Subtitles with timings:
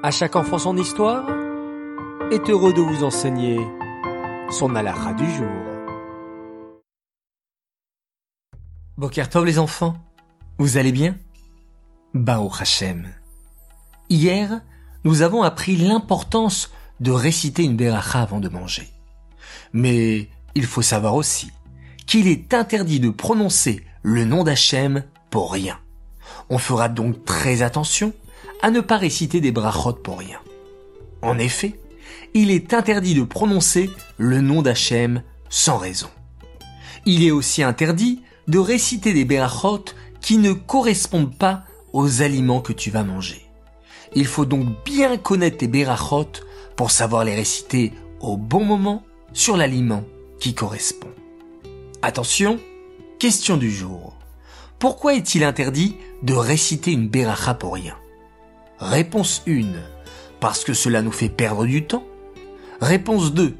[0.00, 1.28] À chaque enfant son histoire
[2.30, 3.58] est heureux de vous enseigner
[4.48, 5.48] son alara du jour.
[8.96, 9.96] Bokertov les enfants,
[10.58, 11.16] vous allez bien?
[12.14, 13.08] Bao Hashem.
[14.08, 14.60] Hier,
[15.02, 16.70] nous avons appris l'importance
[17.00, 18.88] de réciter une beracha avant de manger.
[19.72, 21.50] Mais il faut savoir aussi
[22.06, 25.76] qu'il est interdit de prononcer le nom d'Hachem pour rien.
[26.50, 28.12] On fera donc très attention
[28.62, 30.38] à ne pas réciter des brachot pour rien.
[31.22, 31.78] En effet,
[32.34, 36.08] il est interdit de prononcer le nom d'Hachem sans raison.
[37.06, 39.84] Il est aussi interdit de réciter des brachot
[40.20, 43.46] qui ne correspondent pas aux aliments que tu vas manger.
[44.14, 46.28] Il faut donc bien connaître tes berachot
[46.76, 50.04] pour savoir les réciter au bon moment sur l'aliment
[50.40, 51.10] qui correspond.
[52.02, 52.58] Attention,
[53.18, 54.16] question du jour.
[54.78, 57.96] Pourquoi est-il interdit de réciter une beracha pour rien?
[58.80, 59.64] Réponse 1.
[60.40, 62.04] Parce que cela nous fait perdre du temps.
[62.80, 63.56] Réponse 2.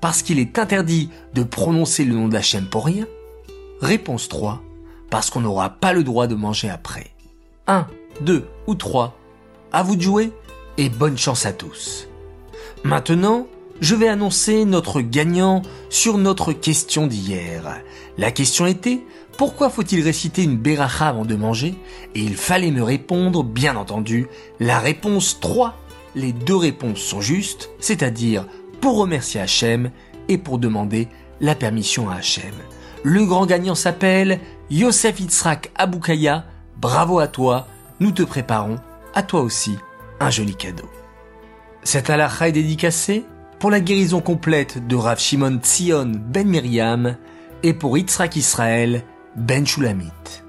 [0.00, 3.06] Parce qu'il est interdit de prononcer le nom d'Hachem pour rien.
[3.80, 4.60] Réponse 3.
[5.08, 7.12] Parce qu'on n'aura pas le droit de manger après.
[7.68, 7.86] 1,
[8.22, 9.16] 2 ou 3.
[9.72, 10.32] À vous de jouer
[10.78, 12.08] et bonne chance à tous.
[12.82, 13.46] Maintenant,
[13.80, 17.82] je vais annoncer notre gagnant sur notre question d'hier.
[18.18, 19.00] La question était
[19.36, 21.74] pourquoi faut-il réciter une beracha avant de manger?
[22.14, 24.28] Et il fallait me répondre, bien entendu,
[24.60, 25.76] la réponse 3.
[26.14, 28.46] Les deux réponses sont justes, c'est-à-dire
[28.80, 29.90] pour remercier Hachem
[30.28, 31.08] et pour demander
[31.42, 32.54] la permission à Hachem.
[33.02, 36.46] Le grand gagnant s'appelle Yosef Itzrak Aboukaya.
[36.78, 37.66] Bravo à toi,
[38.00, 38.76] nous te préparons,
[39.14, 39.76] à toi aussi,
[40.18, 40.88] un joli cadeau.
[41.84, 43.24] Cette halakha est dédicacée
[43.66, 47.16] pour la guérison complète de Rav Shimon Tzion Ben Miriam
[47.64, 49.02] et pour Yitzhak Israël
[49.34, 50.45] Ben Shulamit.